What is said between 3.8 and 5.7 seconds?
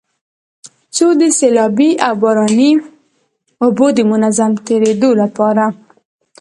د منظم تېرېدو لپاره